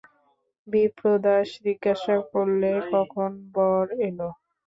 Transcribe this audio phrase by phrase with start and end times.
[0.67, 4.19] বিপ্রদাস জিজ্ঞাসা করলে, কখন বর এল?